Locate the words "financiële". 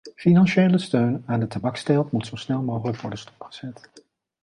0.15-0.77